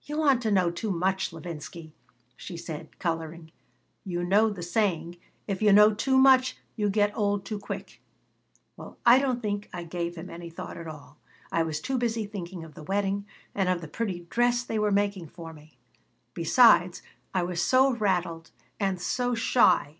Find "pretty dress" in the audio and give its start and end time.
13.88-14.62